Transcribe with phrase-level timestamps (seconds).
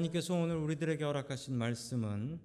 [0.00, 2.40] 하나님께서 오늘 우리들에게 허락하신 말씀은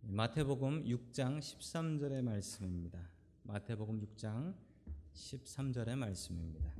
[0.00, 2.98] 마태복음 6장 13절의 말씀입니다.
[3.44, 4.54] 마태복음 6장
[5.14, 6.74] 13절의 말씀입니다.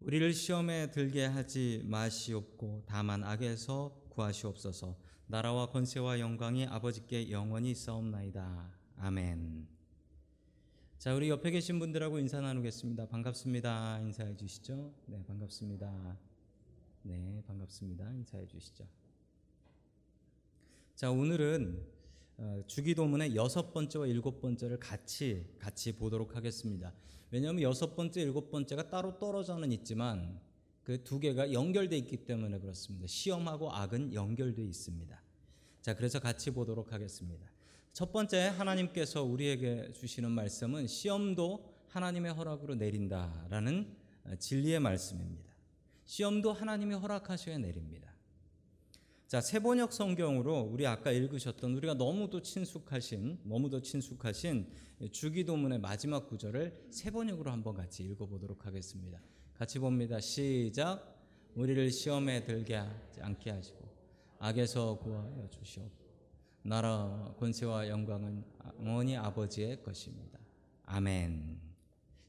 [0.00, 4.96] 우리를 시험에 들게 하지 마시옵고 다만 악에서 구하시옵소서.
[5.26, 8.72] 나라와 권세와 영광이 아버지께 영원히 있사옵나이다.
[8.96, 9.66] 아멘.
[10.98, 13.06] 자, 우리 옆에 계신 분들하고 인사 나누겠습니다.
[13.06, 14.00] 반갑습니다.
[14.00, 14.94] 인사해 주시죠.
[15.06, 16.16] 네, 반갑습니다.
[17.02, 18.12] 네, 반갑습니다.
[18.12, 18.99] 인사해 주시죠.
[21.00, 21.82] 자, 오늘은
[22.36, 26.92] 어, 주기도문의 여섯 번째와 일곱 번째를 같이 같이 보도록 하겠습니다.
[27.30, 30.38] 왜냐하면 여섯 번째, 일곱 번째가 따로 떨어져는 있지만
[30.82, 33.06] 그 두 개가 연결돼 있기 때문에 그렇습니다.
[33.06, 35.22] 시험하고 악은 연결돼 있습니다.
[35.80, 37.50] 자, 그래서 같이 보도록 하겠습니다.
[37.94, 45.50] 첫 번째 하나님께서 우리에게 주시는 말씀은 시험도 하나님의 허락으로 내린다라는 어, 진리의 말씀입니다.
[46.04, 48.10] 시험도 하나님이 허락하셔야 내립니다.
[49.30, 54.66] 자, 세번역 성경으로 우리 아까 읽으셨던 우리가 너무도 친숙하신 너무도 친숙하신
[55.12, 59.20] 주기도문의 마지막 구절을 세번역으로 한번 같이 읽어 보도록 하겠습니다.
[59.54, 60.18] 같이 봅니다.
[60.18, 61.16] 시작.
[61.54, 63.88] 우리를 시험에 들게 하지 않게 하시고
[64.40, 66.10] 악에서 구하여 주시옵고
[66.62, 68.44] 나라 권세와 영광은
[68.80, 70.40] 영원히 아버지의 것입니다.
[70.86, 71.56] 아멘.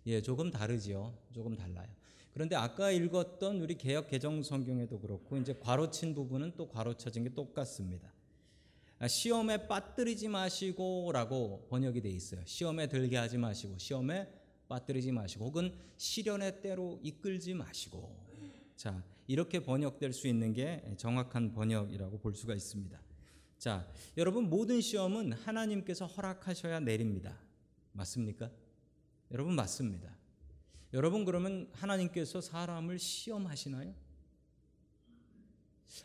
[0.05, 1.17] 예, 조금 다르지요.
[1.33, 1.89] 조금 달라요.
[2.33, 8.11] 그런데 아까 읽었던 우리 개혁 개정 성경에도 그렇고 이제 괄호친 부분은 또 괄호쳐진 게 똑같습니다.
[8.99, 12.41] 아, 시험에 빠뜨리지 마시고라고 번역이 돼 있어요.
[12.45, 14.31] 시험에 들게 하지 마시고 시험에
[14.67, 18.15] 빠뜨리지 마시고 혹은 시련의 때로 이끌지 마시고
[18.75, 23.01] 자 이렇게 번역될 수 있는 게 정확한 번역이라고 볼 수가 있습니다.
[23.57, 27.37] 자 여러분 모든 시험은 하나님께서 허락하셔야 내립니다.
[27.91, 28.49] 맞습니까?
[29.31, 30.20] 여러분 맞습니다.
[30.93, 33.93] 여러분 그러면 하나님께서 사람을 시험하시나요?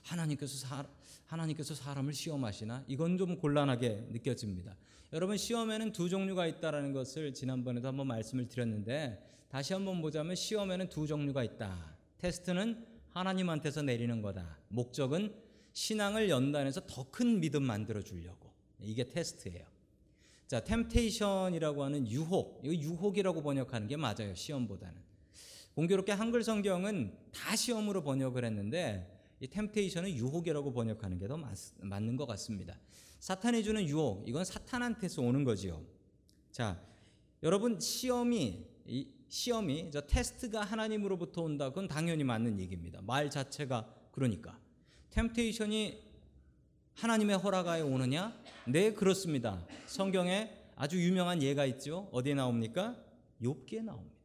[0.02, 0.86] 하나님께서 사,
[1.26, 2.84] 하나님께서 사람을 시험하시나?
[2.86, 4.76] 이건 좀 곤란하게 느껴집니다.
[5.12, 11.06] 여러분 시험에는 두 종류가 있다라는 것을 지난번에도 한번 말씀을 드렸는데 다시 한번 보자면 시험에는 두
[11.06, 11.96] 종류가 있다.
[12.18, 14.58] 테스트는 하나님한테서 내리는 거다.
[14.68, 15.34] 목적은
[15.72, 18.52] 신앙을 연단해서 더 큰 믿음 만들어 주려고.
[18.80, 19.64] 이게 테스트예요.
[20.46, 22.60] 자, 템테이션이라고 하는 유혹.
[22.62, 24.34] 이거 유혹이라고 번역하는 게 맞아요.
[24.34, 24.94] 시험보다는.
[25.74, 31.38] 공교롭게 한글 성경은 다 시험으로 번역을 했는데 이 템테이션은 유혹이라고 번역하는 게 더
[31.80, 32.78] 맞는 것 같습니다.
[33.18, 35.82] 사탄이 주는 유혹, 이건 사탄한테서 오는 거지요.
[36.52, 36.80] 자,
[37.42, 41.68] 여러분 시험이 이 시험이 저 테스트가 하나님으로부터 온다.
[41.70, 43.00] 그건 당연히 맞는 얘기입니다.
[43.02, 44.58] 말 자체가 그러니까
[45.10, 46.05] 템테이션이
[46.96, 48.34] 하나님의 허락하에 오느냐?
[48.66, 49.62] 네, 그렇습니다.
[49.84, 52.08] 성경에 아주 유명한 예가 있죠.
[52.10, 52.96] 어디에 나옵니까?
[53.42, 54.16] 욥기에 나옵니다.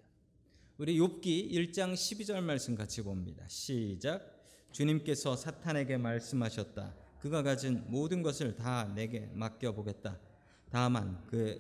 [0.78, 3.44] 우리 욥기 1장 12절 말씀 같이 봅니다.
[3.50, 4.42] 시작.
[4.72, 6.96] 주님께서 사탄에게 말씀하셨다.
[7.20, 10.18] 그가 가진 모든 것을 다 내게 맡겨 보겠다.
[10.70, 11.60] 다만 그의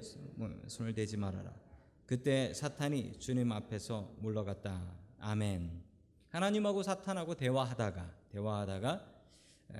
[0.67, 1.53] 손을 대지 말아라.
[2.05, 4.81] 그때 사탄이 주님 앞에서 물러갔다.
[5.19, 5.83] 아멘.
[6.29, 9.05] 하나님하고 사탄하고 대화하다가 대화하다가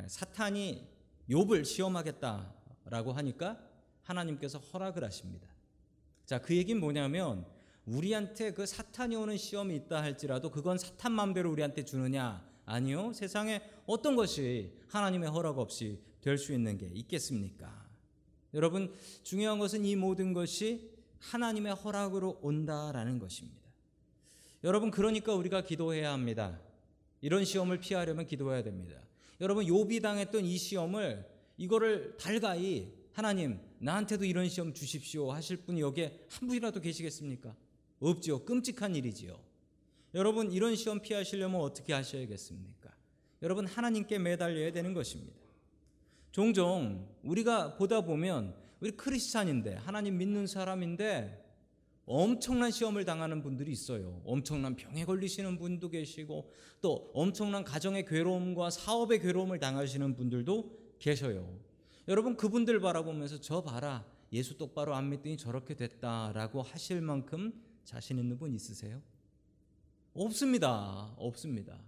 [0.08, 0.92] 사탄이
[1.32, 3.60] 욥을 시험하겠다라고 하니까
[4.04, 5.48] 하나님께서 허락을 하십니다.
[6.26, 7.46] 자, 그 얘기는 뭐냐면
[7.86, 12.46] 우리한테 그 사탄이 오는 시험이 있다 할지라도 그건 사탄 마음대로 우리한테 주느냐?
[12.66, 13.12] 아니요.
[13.14, 17.90] 세상에 어떤 것이 하나님의 허락 없이 될 수 있는 게 있겠습니까?
[18.54, 18.94] 여러분,
[19.24, 23.62] 중요한 것은 이 모든 것이 하나님의 허락으로 온다라는 것입니다.
[24.64, 26.60] 여러분, 그러니까 우리가 기도해야 합니다.
[27.22, 29.02] 이런 시험을 피하려면 기도해야 됩니다.
[29.42, 36.28] 여러분 욥이 당했던 이 시험을 이거를 달가이 하나님 나한테도 이런 시험 주십시오 하실 분이 여기에
[36.30, 37.56] 한 분이라도 계시겠습니까?
[38.00, 38.46] 없지요.
[38.46, 39.38] 끔찍한 일이지요.
[40.14, 42.92] 여러분 이런 시험 피하시려면 어떻게 하셔야겠습니까?
[43.42, 45.40] 여러분 하나님께 매달려야 되는 것입니다.
[46.32, 51.51] 종종 우리가 보다 보면 우리 크리스찬인데 하나님 믿는 사람인데
[52.06, 54.22] 엄청난 시험을 당하는 분들이 있어요.
[54.26, 56.52] 엄청난 병에 걸리시는 분도 계시고
[56.82, 61.58] 또 엄청난 가정의 괴로움과 사업의 괴로움을 당하시는 분들도 계셔요.
[62.08, 67.54] 여러분 그분들 바라보면서 저 봐라 예수 똑바로 안 믿더니 저렇게 됐다라고 하실 만큼
[67.84, 69.02] 자신 있는 분 있으세요?
[70.14, 71.14] 없습니다.
[71.18, 71.80] 없습니다.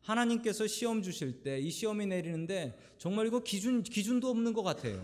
[0.00, 5.00] 하나님께서 시험 주실 때 이 시험이 내리는데 정말 이거 기준 기준도 없는 것 같아요.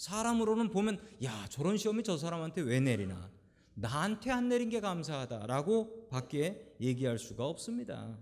[0.00, 3.30] 사람으로는 보면 야 저런 시험이 저 사람한테 왜 내리나
[3.74, 8.16] 나한테 안 내린 게 감사하다라고 밖에 얘기할 수가 없습니다.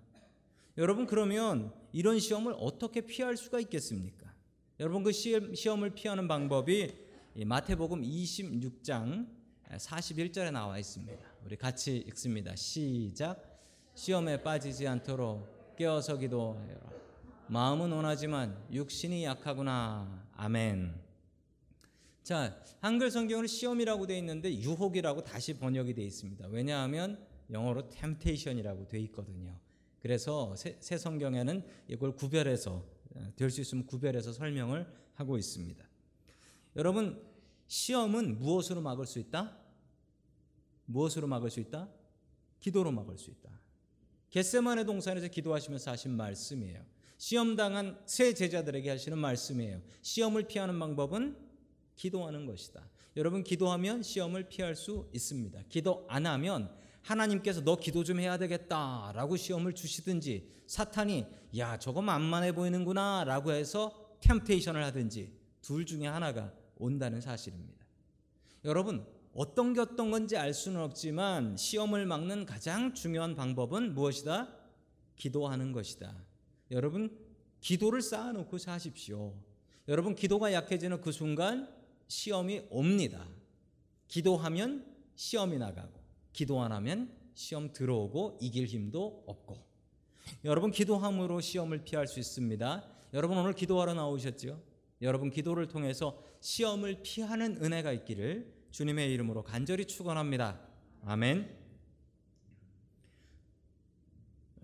[0.77, 4.27] 여러분 그러면 이런 시험을 어떻게 피할 수가 있겠습니까?
[4.81, 6.97] 여러분 그 시험을 피하는 방법이
[7.47, 9.29] 마태복음 26장
[9.71, 11.17] 41절에 나와 있습니다.
[11.45, 12.57] 우리 같이 읽습니다.
[12.57, 13.41] 시작.
[13.95, 16.91] 시험에 빠지지 않도록 깨어서 기도하라.
[17.47, 20.27] 마음은 원하지만 육신이 약하구나.
[20.33, 21.08] 아멘.
[22.29, 26.49] 자, 한글 성경은 시험이라고 되어 있는데 유혹이라고 다시 번역이 되어 있습니다.
[26.49, 29.59] 왜냐하면 영어로 temptation이라고 되어 있거든요.
[30.03, 32.85] 그래서 새, 새 성경에는 이걸 구별해서
[33.35, 35.83] 될 수 있으면 구별해서 설명을 하고 있습니다.
[36.77, 37.27] 여러분
[37.67, 39.57] 시험은 무엇으로 막을 수 있다?
[40.85, 41.89] 무엇으로 막을 수 있다?
[42.61, 43.59] 기도로 막을 수 있다.
[44.29, 46.85] 겟세만의 동산에서 기도하시면서 하신 말씀이에요.
[47.17, 49.81] 시험 당한 새 제자들에게 하시는 말씀이에요.
[50.03, 51.48] 시험을 피하는 방법은
[51.99, 52.89] 기도하는 것이다.
[53.17, 55.65] 여러분 기도하면 시험을 피할 수 있습니다.
[55.69, 56.71] 기도 안 하면
[57.03, 61.27] 하나님께서 너 기도 좀 해야 되겠다라고 시험을 주시든지 사탄이
[61.59, 67.85] 야 저거 만만해 보이는구나라고 해서 템테이션을 하든지 둘 중에 하나가 온다는 사실입니다.
[68.65, 69.05] 여러분
[69.35, 74.55] 어떤 게 어떤 건지 알 수는 없지만 시험을 막는 가장 중요한 방법은 무엇이다?
[75.17, 76.15] 기도하는 것이다.
[76.71, 77.17] 여러분
[77.61, 79.35] 기도를 쌓아놓고 사십시오.
[79.89, 81.78] 여러분 기도가 약해지는 그 순간
[82.09, 83.27] 시험이 옵니다.
[84.09, 84.85] 기도하면
[85.15, 86.01] 시험이 나가고
[86.33, 89.65] 기도 안 하면 시험 들어오고 이길 힘도 없고
[90.45, 92.85] 여러분 기도함으로 시험을 피할 수 있습니다.
[93.15, 94.63] 여러분 오늘 기도하러 나오셨죠?
[95.03, 100.61] 여러분 기도를 통해서 시험을 피하는 은혜가 있기를 주님의 이름으로 간절히 축원합니다.
[101.05, 101.57] 아멘.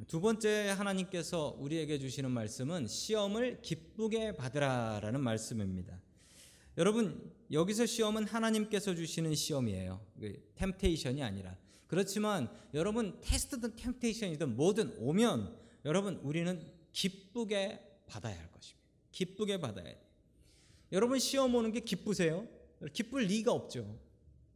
[0.07, 5.99] 두 번째 하나님께서 우리에게 주시는 말씀은 시험을 기쁘게 받으라라는 말씀입니다.
[6.77, 10.01] 여러분 여기서 시험은 하나님께서 주시는 시험이에요.
[10.57, 11.57] 템테이션이 아니라
[11.87, 16.61] 그렇지만 여러분 테스트든 템테이션이든 뭐든 오면 여러분 우리는
[16.93, 18.85] 기쁘게 받아야 할 것입니다.
[19.13, 20.01] 기쁘게 받아야 돼.
[20.93, 22.49] 여러분 시험 오는 게 기쁘세요?
[22.93, 23.99] 기쁠 리가 없죠.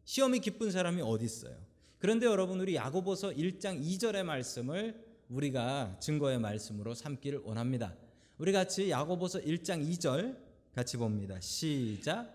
[0.04, 1.56] 시험이 기쁜 사람이 어디 있어요?
[1.98, 7.94] 그런데 여러분 우리 야고보서 1장 2절의 말씀을 우리가 증거의 말씀으로 삼기를 원합니다.
[8.38, 11.38] 우리 같이 야고보서 1장 2절 같이 봅니다.
[11.40, 12.34] 시작.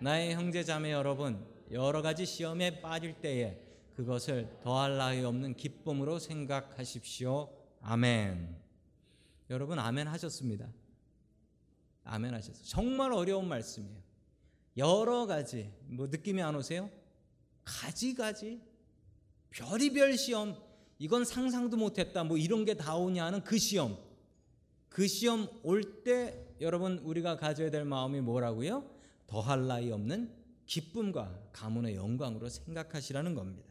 [0.00, 3.60] 나의 형제 자매 여러분 여러 가지 시험에 빠질 때에
[3.96, 7.50] 그것을 더할 나위 없는 기쁨으로 생각하십시오.
[7.80, 8.56] 아멘.
[9.50, 10.68] 여러분 아멘 하셨습니다.
[12.04, 12.64] 아멘 하셨어요.
[12.64, 13.98] 정말 어려운 말씀이에요.
[14.76, 16.90] 여러 가지 뭐 느낌이 안 오세요?
[17.64, 18.60] 가지가지
[19.50, 20.56] 별이별 시험
[20.98, 23.98] 이건 상상도 못했다 뭐 이런 게 다 오냐는 그 시험
[24.88, 28.84] 그 시험 올 때 여러분 우리가 가져야 될 마음이 뭐라고요?
[29.26, 30.30] 더할 나위 없는
[30.66, 33.68] 기쁨과 가문의 영광으로 생각하시라는 겁니다.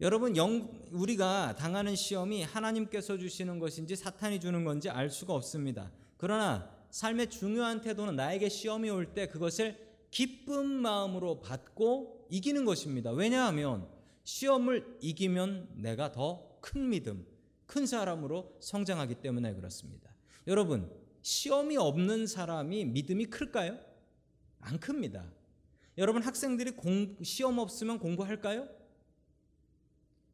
[0.00, 5.90] 여러분 영, 우리가 당하는 시험이 하나님께서 주시는 것인지 사탄이 주는 건지 알 수가 없습니다.
[6.16, 9.78] 그러나 삶의 중요한 태도는 나에게 시험이 올 때 그것을
[10.10, 13.10] 기쁜 마음으로 받고 이기는 것입니다.
[13.10, 13.86] 왜냐하면
[14.24, 17.26] 시험을 이기면 내가 더 큰 믿음,
[17.66, 20.09] 큰 사람으로 성장하기 때문에 그렇습니다.
[20.50, 20.90] 여러분,
[21.22, 23.78] 시험이 없는 사람이 믿음이 클까요?
[24.58, 25.32] 안 큽니다.
[25.96, 28.68] 여러분 학생들이 공, 시험 없으면 공부할까요?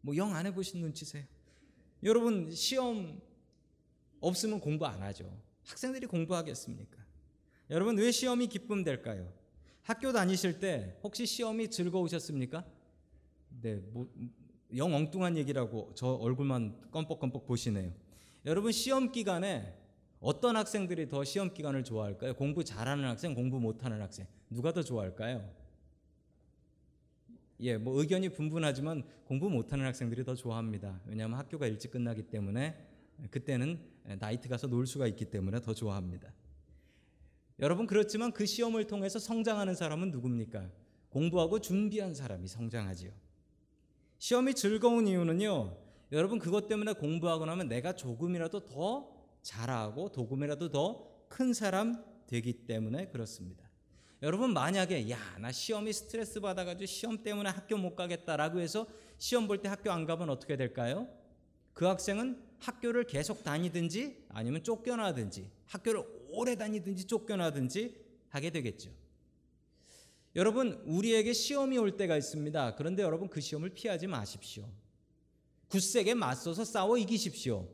[0.00, 1.24] 뭐 영 안 해보신 눈치세요.
[2.02, 3.20] 여러분 시험
[4.20, 5.30] 없으면 공부 안 하죠.
[5.64, 6.96] 학생들이 공부하겠습니까?
[7.68, 9.30] 여러분 왜 시험이 기쁨 될까요?
[9.82, 12.64] 학교 다니실 때 혹시 시험이 즐거우셨습니까?
[13.60, 14.08] 네, 뭐
[14.74, 17.92] 영 엉뚱한 얘기라고 저 얼굴만 껌뻑껌뻑 보시네요.
[18.46, 19.76] 여러분 시험 기간에
[20.20, 22.34] 어떤 학생들이 더 시험 기간을 좋아할까요?
[22.34, 25.48] 공부 잘하는 학생, 공부 못하는 학생 누가 더 좋아할까요?
[27.60, 31.00] 예, 뭐 의견이 분분하지만 공부 못하는 학생들이 더 좋아합니다.
[31.06, 32.76] 왜냐하면 학교가 일찍 끝나기 때문에
[33.30, 33.80] 그때는
[34.18, 36.32] 나이트 가서 놀 수가 있기 때문에 더 좋아합니다.
[37.58, 40.70] 여러분 그렇지만 그 시험을 통해서 성장하는 사람은 누굽니까?
[41.08, 43.10] 공부하고 준비한 사람이 성장하지요.
[44.18, 45.76] 시험이 즐거운 이유는요.
[46.12, 49.15] 여러분 그것 때문에 공부하고 나면 내가 조금이라도 더
[49.46, 53.68] 잘하고 조금이라도 더 큰 사람 되기 때문에 그렇습니다.
[54.22, 58.86] 여러분 만약에 야 나 시험이 스트레스 받아가지고 시험 때문에 학교 못 가겠다라고 해서
[59.18, 61.08] 시험 볼 때 학교 안 가면 어떻게 될까요?
[61.74, 67.96] 그 학생은 학교를 계속 다니든지 아니면 쫓겨나든지 학교를 오래 다니든지 쫓겨나든지
[68.28, 68.90] 하게 되겠죠.
[70.36, 72.76] 여러분 우리에게 시험이 올 때가 있습니다.
[72.76, 74.70] 그런데 여러분 그 시험을 피하지 마십시오.
[75.68, 77.68] 굳세게 맞서서 싸워 이기십시오.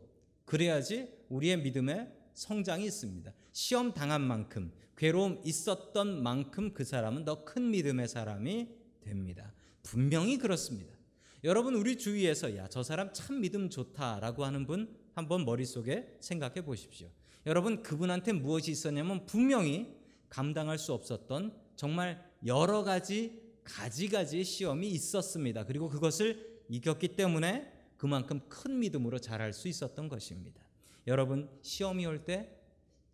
[0.44, 3.32] 그래야지 우리의 믿음에 성장이 있습니다.
[3.52, 8.68] 시험 당한 만큼 괴로움 있었던 만큼 그 사람은 더 큰 믿음의 사람이
[9.00, 9.52] 됩니다.
[9.82, 10.96] 분명히 그렇습니다.
[11.44, 17.10] 여러분 우리 주위에서 야 저 사람 참 믿음 좋다라고 하는 분 한번 머릿속에 생각해 보십시오.
[17.46, 19.96] 여러분 그분한테 무엇이 있었냐면 분명히
[20.28, 25.64] 감당할 수 없었던 정말 여러 가지 가지가지 시험이 있었습니다.
[25.66, 27.71] 그리고 그것을 이겼기 때문에
[28.02, 30.60] 그만큼 큰 믿음으로 자랄 수 있었던 것입니다.
[31.06, 32.50] 여러분 시험이 올 때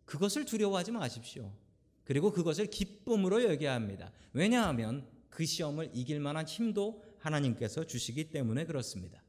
[0.07, 1.52] 그것을 두려워하지 마십시오.
[2.04, 4.11] 그리고 그것을 기쁨으로 여겨야 합니다.
[4.33, 9.23] 왜냐하면 그 시험을 이길 만한 힘도 하나님께서 주시기 때문에 그렇습니다.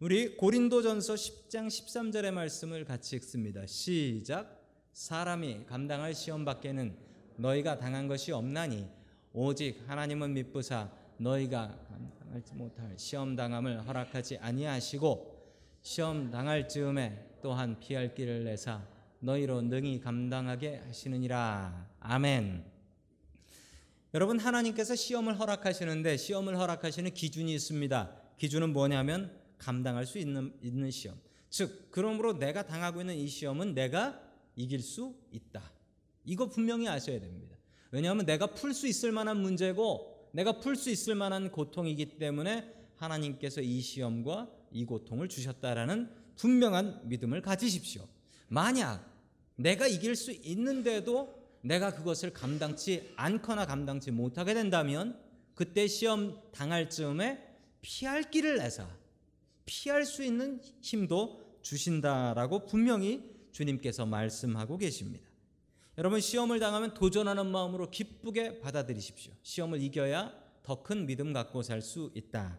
[0.00, 3.64] 우리 고린도전서 10장 13절의 말씀을 같이 읽습니다.
[3.66, 4.60] 시작.
[4.94, 6.96] 사람이 감당할 시험 밖에는
[7.36, 8.88] 너희가 당한 것이 없나니
[9.32, 17.80] 오직 하나님은 미쁘사 너희가 감 당하지 못할 시험 당함을 허락하지 아니하시고 시험 당할 즈음에 또한
[17.80, 18.86] 피할 길을 내사
[19.20, 21.88] 너희로 능히 감당하게 하시느니라.
[22.00, 22.64] 아멘.
[24.12, 28.14] 여러분 하나님께서 시험을 허락하시는데 시험을 허락하시는 기준이 있습니다.
[28.36, 31.18] 기준은 뭐냐면 감당할 수 있는 있는 시험.
[31.48, 34.20] 즉 그러므로 내가 당하고 있는 이 시험은 내가
[34.54, 35.62] 이길 수 있다.
[36.26, 37.56] 이거 분명히 아셔야 됩니다.
[37.90, 43.60] 왜냐하면 내가 풀 수 있을 만한 문제고 내가 풀 수 있을 만한 고통이기 때문에 하나님께서
[43.60, 48.06] 이 시험과 이 고통을 주셨다라는 분명한 믿음을 가지십시오.
[48.48, 49.04] 만약
[49.56, 55.18] 내가 이길 수 있는데도 내가 그것을 감당치 않거나 감당치 못하게 된다면
[55.54, 57.44] 그때 시험 당할 즈음에
[57.82, 58.88] 피할 길을 내사
[59.66, 65.28] 피할 수 있는 힘도 주신다라고 분명히 주님께서 말씀하고 계십니다.
[65.98, 69.32] 여러분 시험을 당하면 도전하는 마음으로 기쁘게 받아들이십시오.
[69.42, 72.58] 시험을 이겨야 더 큰 믿음 갖고 살 수 있다.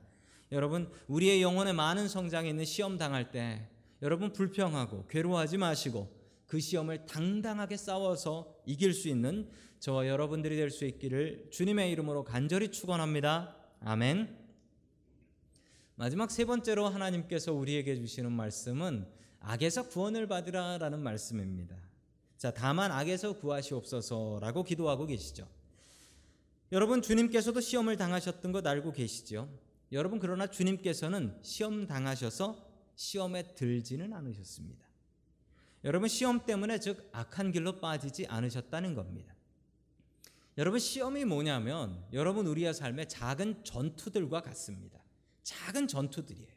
[0.52, 3.70] 여러분 우리의 영혼에 많은 성장이 있는 시험 당할 때
[4.02, 6.14] 여러분 불평하고 괴로워하지 마시고
[6.48, 12.70] 그 시험을 당당하게 싸워서 이길 수 있는 저와 여러분들이 될 수 있기를 주님의 이름으로 간절히
[12.72, 13.56] 축원합니다.
[13.80, 14.38] 아멘.
[15.96, 19.08] 마지막 세 번째로 하나님께서 우리에게 주시는 말씀은
[19.40, 21.89] 악에서 구원을 받으라라는 말씀입니다.
[22.40, 25.46] 자, 다만 악에서 구하시옵소서라고 기도하고 계시죠.
[26.72, 29.50] 여러분 주님께서도 시험을 당하셨던 것 알고 계시죠?
[29.92, 32.66] 여러분 그러나 주님께서는 시험 당하셔서
[32.96, 34.88] 시험에 들지는 않으셨습니다.
[35.84, 39.36] 여러분 시험 때문에 즉 악한 길로 빠지지 않으셨다는 겁니다.
[40.58, 44.98] 여러분 시험이 뭐냐면 여러분 우리의 삶의 작은 전투들과 같습니다.
[45.44, 46.54] 작은 전투들이에요.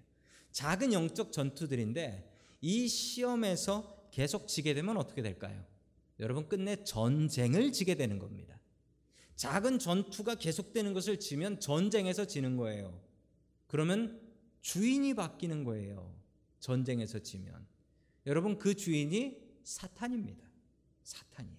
[0.52, 5.71] 작은 영적 전투들인데 이 시험에서 계속 지게 되면 어떻게 될까요?
[6.22, 8.58] 여러분 끝내 전쟁을 지게 되는 겁니다.
[9.34, 13.02] 작은 전투가 계속되는 것을 지면 전쟁에서 지는 거예요.
[13.66, 14.20] 그러면
[14.60, 16.14] 주인이 바뀌는 거예요.
[16.60, 17.66] 전쟁에서 지면.
[18.26, 20.46] 여러분 그 주인이 사탄입니다.
[21.02, 21.58] 사탄이에요.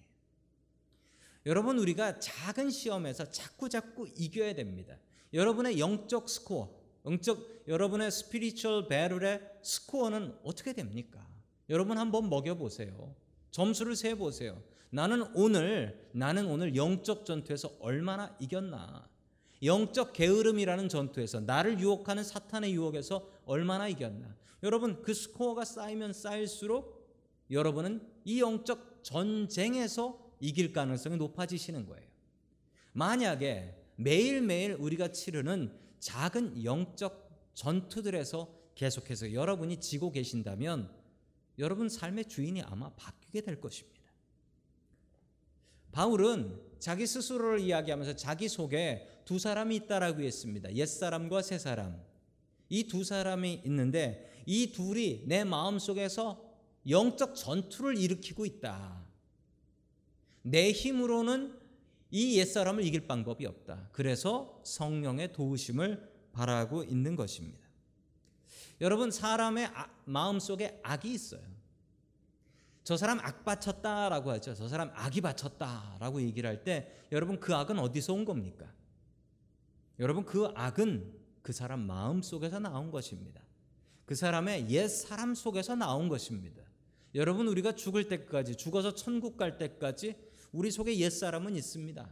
[1.44, 4.98] 여러분 우리가 작은 시험에서 자꾸 자꾸 이겨야 됩니다.
[5.34, 11.28] 여러분의 영적 스코어, 영적 여러분의 spiritual battle의 스코어는 어떻게 됩니까?
[11.68, 13.14] 여러분 한번 매겨 보세요.
[13.54, 14.60] 점수를 세 보세요.
[14.90, 19.08] 나는 오늘 나는 오늘 영적 전투에서 얼마나 이겼나?
[19.62, 24.34] 영적 게으름이라는 전투에서 나를 유혹하는 사탄의 유혹에서 얼마나 이겼나?
[24.64, 27.08] 여러분 그 스코어가 쌓이면 쌓일수록
[27.48, 32.08] 여러분은 이 영적 전쟁에서 이길 가능성이 높아지시는 거예요.
[32.92, 40.90] 만약에 매일매일 우리가 치르는 작은 영적 전투들에서 계속해서 여러분이 지고 계신다면
[41.60, 44.00] 여러분 삶의 주인이 아마 바뀌 게 될 것입니다.
[45.90, 50.72] 바울은 자기 스스로를 이야기하면서 자기 속에 두 사람이 있다라고 했습니다.
[50.74, 52.00] 옛사람과 새사람.
[52.68, 56.42] 이 두 사람이 있는데 이 둘이 내 마음 속에서
[56.88, 59.04] 영적 전투를 일으키고 있다.
[60.42, 61.58] 내 힘으로는
[62.10, 63.88] 이 옛사람을 이길 방법이 없다.
[63.92, 67.64] 그래서 성령의 도우심을 바라고 있는 것입니다.
[68.80, 71.42] 여러분 사람의 아, 마음 속에 악이 있어요.
[72.84, 74.54] 저 사람 악 바쳤다라고 하죠.
[74.54, 78.70] 저 사람 악이 바쳤다라고 얘기를 할 때 여러분 그 악은 어디서 온 겁니까?
[79.98, 83.42] 여러분 그 악은 그 사람 마음 속에서 나온 것입니다.
[84.04, 86.62] 그 사람의 옛 사람 속에서 나온 것입니다.
[87.14, 90.16] 여러분 우리가 죽을 때까지 죽어서 천국 갈 때까지
[90.52, 92.08] 우리 속에 옛 사람은 있습니다.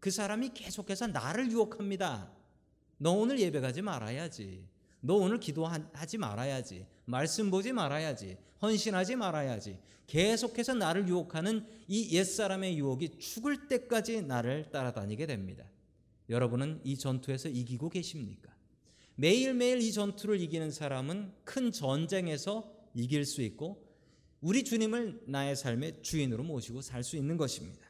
[0.00, 2.32] 그 사람이 계속해서 나를 유혹합니다.
[2.98, 4.66] 너 오늘 예배 가지 말아야지.
[5.06, 6.86] 너 오늘 기도하지 말아야지.
[7.04, 8.38] 말씀 보지 말아야지.
[8.62, 9.78] 헌신하지 말아야지.
[10.06, 15.66] 계속해서 나를 유혹하는 이 옛사람의 유혹이 죽을 때까지 나를 따라다니게 됩니다.
[16.30, 18.50] 여러분은 이 전투에서 이기고 계십니까?
[19.16, 23.84] 매일매일 이 전투를 이기는 사람은 큰 전쟁에서 이길 수 있고
[24.40, 27.86] 우리 주님을 나의 삶의 주인으로 모시고 살 수 있는 것입니다.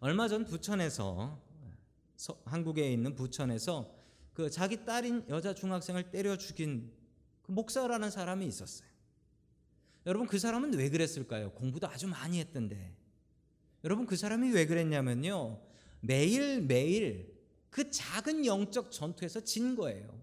[0.00, 1.40] 얼마 전 부천에서
[2.44, 3.94] 한국에 있는 부천에서
[4.36, 6.92] 그 자기 딸인 여자 중학생을 때려 죽인
[7.40, 8.86] 그 목사라는 사람이 있었어요.
[10.04, 11.52] 여러분 그 사람은 왜 그랬을까요?
[11.52, 12.94] 공부도 아주 많이 했던데.
[13.82, 15.58] 여러분 그 사람이 왜 그랬냐면요.
[16.00, 17.34] 매일 매일
[17.70, 20.22] 그 작은 영적 전투에서 진 거예요.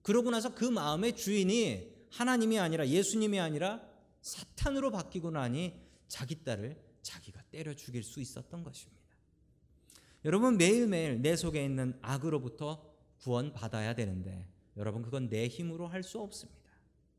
[0.00, 3.82] 그러고 나서 그 마음의 주인이 하나님이 아니라 예수님이 아니라
[4.22, 9.04] 사탄으로 바뀌고 나니 자기 딸을 자기가 때려 죽일 수 있었던 것입니다.
[10.24, 12.93] 여러분 매일매일 내 속에 있는 악으로부터
[13.24, 16.60] 구원받아야 되는데 여러분 그건 내 힘으로 할 수 없습니다.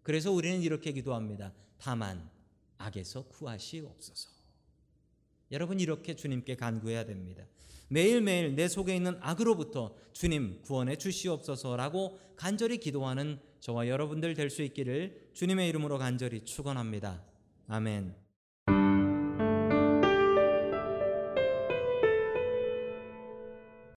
[0.03, 1.51] 그래서 우리는 이렇게 기도합니다.
[1.79, 2.29] 다만
[2.77, 4.29] 악에서 구하시옵소서.
[5.51, 7.43] 여러분 이렇게 주님께 간구해야 됩니다.
[7.87, 15.31] 매일매일 내 속에 있는 악으로부터 주님 구원해 주시옵소서라고 간절히 기도하는 저와 여러분들 될 수 있기를
[15.33, 17.23] 주님의 이름으로 간절히 축원합니다.
[17.67, 18.24] 아멘.